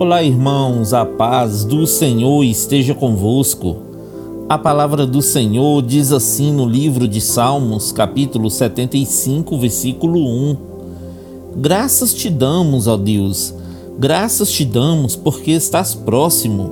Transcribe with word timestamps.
Olá, 0.00 0.22
irmãos, 0.22 0.94
a 0.94 1.04
paz 1.04 1.64
do 1.64 1.84
Senhor 1.84 2.44
esteja 2.44 2.94
convosco. 2.94 3.78
A 4.48 4.56
palavra 4.56 5.04
do 5.04 5.20
Senhor 5.20 5.82
diz 5.82 6.12
assim 6.12 6.52
no 6.52 6.64
livro 6.64 7.08
de 7.08 7.20
Salmos, 7.20 7.90
capítulo 7.90 8.48
75, 8.48 9.58
versículo 9.58 10.20
1: 10.20 10.56
Graças 11.56 12.14
te 12.14 12.30
damos, 12.30 12.86
ó 12.86 12.96
Deus, 12.96 13.52
graças 13.98 14.52
te 14.52 14.64
damos 14.64 15.16
porque 15.16 15.50
estás 15.50 15.96
próximo. 15.96 16.70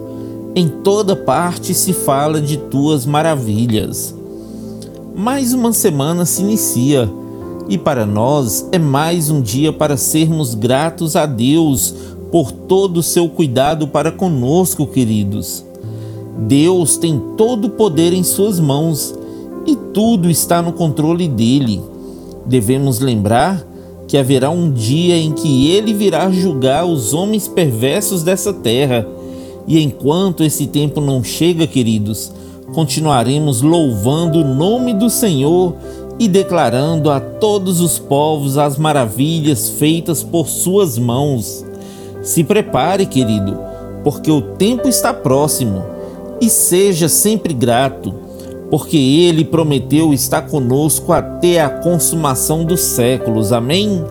Em 0.54 0.68
toda 0.68 1.16
parte 1.16 1.74
se 1.74 1.92
fala 1.92 2.40
de 2.40 2.56
tuas 2.56 3.04
maravilhas. 3.04 4.14
Mais 5.16 5.52
uma 5.52 5.72
semana 5.72 6.24
se 6.24 6.42
inicia 6.42 7.10
e 7.68 7.76
para 7.76 8.06
nós 8.06 8.68
é 8.70 8.78
mais 8.78 9.30
um 9.30 9.42
dia 9.42 9.72
para 9.72 9.96
sermos 9.96 10.54
gratos 10.54 11.16
a 11.16 11.26
Deus 11.26 11.92
por 12.36 12.52
todo 12.52 12.98
o 12.98 13.02
seu 13.02 13.30
cuidado 13.30 13.88
para 13.88 14.12
conosco, 14.12 14.86
queridos. 14.86 15.64
Deus 16.40 16.98
tem 16.98 17.18
todo 17.34 17.64
o 17.64 17.70
poder 17.70 18.12
em 18.12 18.22
suas 18.22 18.60
mãos 18.60 19.14
e 19.66 19.74
tudo 19.74 20.28
está 20.28 20.60
no 20.60 20.74
controle 20.74 21.28
dele. 21.28 21.80
Devemos 22.44 23.00
lembrar 23.00 23.66
que 24.06 24.18
haverá 24.18 24.50
um 24.50 24.70
dia 24.70 25.16
em 25.16 25.32
que 25.32 25.70
ele 25.70 25.94
virá 25.94 26.30
julgar 26.30 26.84
os 26.84 27.14
homens 27.14 27.48
perversos 27.48 28.22
dessa 28.22 28.52
terra. 28.52 29.08
E 29.66 29.80
enquanto 29.82 30.44
esse 30.44 30.66
tempo 30.66 31.00
não 31.00 31.24
chega, 31.24 31.66
queridos, 31.66 32.30
continuaremos 32.74 33.62
louvando 33.62 34.40
o 34.40 34.54
nome 34.54 34.92
do 34.92 35.08
Senhor 35.08 35.74
e 36.18 36.28
declarando 36.28 37.10
a 37.10 37.18
todos 37.18 37.80
os 37.80 37.98
povos 37.98 38.58
as 38.58 38.76
maravilhas 38.76 39.70
feitas 39.70 40.22
por 40.22 40.46
suas 40.48 40.98
mãos. 40.98 41.64
Se 42.26 42.42
prepare, 42.42 43.06
querido, 43.06 43.56
porque 44.02 44.32
o 44.32 44.42
tempo 44.42 44.88
está 44.88 45.14
próximo, 45.14 45.84
e 46.40 46.50
seja 46.50 47.08
sempre 47.08 47.54
grato, 47.54 48.12
porque 48.68 48.96
ele 48.96 49.44
prometeu 49.44 50.12
estar 50.12 50.42
conosco 50.42 51.12
até 51.12 51.60
a 51.60 51.68
consumação 51.68 52.64
dos 52.64 52.80
séculos. 52.80 53.52
Amém? 53.52 54.04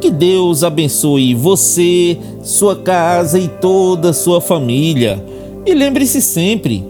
Que 0.00 0.08
Deus 0.08 0.62
abençoe 0.62 1.34
você, 1.34 2.16
sua 2.44 2.76
casa 2.76 3.40
e 3.40 3.48
toda 3.48 4.10
a 4.10 4.14
sua 4.14 4.40
família. 4.40 5.20
E 5.66 5.74
lembre-se 5.74 6.22
sempre, 6.22 6.86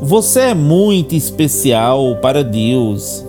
você 0.00 0.38
é 0.38 0.54
muito 0.54 1.16
especial 1.16 2.14
para 2.22 2.44
Deus. 2.44 3.25